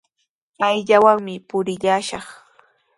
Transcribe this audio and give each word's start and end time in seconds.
Payllawanmi 0.59 1.35
purillashaq. 1.49 2.27